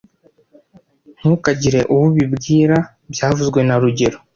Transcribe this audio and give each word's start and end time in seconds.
Ntukagire 1.17 1.79
uwo 1.91 2.03
ubibwira 2.11 2.75
byavuzwe 3.13 3.59
na 3.67 3.75
rugero 3.81 4.17